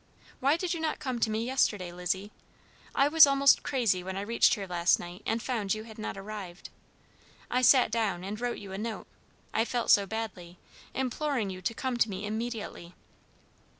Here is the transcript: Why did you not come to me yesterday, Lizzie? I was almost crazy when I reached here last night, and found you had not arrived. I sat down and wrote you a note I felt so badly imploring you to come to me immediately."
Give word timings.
Why 0.39 0.57
did 0.57 0.73
you 0.73 0.79
not 0.79 0.97
come 0.97 1.19
to 1.19 1.29
me 1.29 1.45
yesterday, 1.45 1.91
Lizzie? 1.91 2.31
I 2.95 3.07
was 3.07 3.27
almost 3.27 3.61
crazy 3.61 4.03
when 4.03 4.17
I 4.17 4.21
reached 4.21 4.55
here 4.55 4.65
last 4.65 4.99
night, 4.99 5.21
and 5.27 5.43
found 5.43 5.75
you 5.75 5.83
had 5.83 5.99
not 5.99 6.17
arrived. 6.17 6.71
I 7.51 7.61
sat 7.61 7.91
down 7.91 8.23
and 8.23 8.41
wrote 8.41 8.57
you 8.57 8.71
a 8.71 8.79
note 8.79 9.05
I 9.53 9.63
felt 9.63 9.91
so 9.91 10.07
badly 10.07 10.57
imploring 10.95 11.51
you 11.51 11.61
to 11.61 11.75
come 11.75 11.97
to 11.97 12.09
me 12.09 12.25
immediately." 12.25 12.95